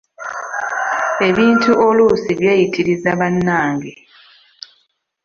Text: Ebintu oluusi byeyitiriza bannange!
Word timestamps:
Ebintu 1.27 1.71
oluusi 1.87 2.31
byeyitiriza 2.39 3.09
bannange! 3.19 3.91